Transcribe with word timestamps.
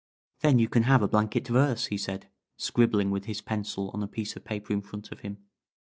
"Then 0.39 0.57
you 0.57 0.67
can 0.67 0.81
have 0.89 1.03
a 1.03 1.07
blanket 1.07 1.47
verse," 1.47 1.85
he 1.85 1.97
said, 1.99 2.27
scribbling 2.57 3.11
with 3.11 3.25
his 3.25 3.39
pencil 3.39 3.91
on 3.93 4.01
a 4.01 4.07
piece 4.07 4.35
of 4.35 4.43
paper 4.43 4.73
in 4.73 4.81
front 4.81 5.11
of 5.11 5.19
him. 5.19 5.37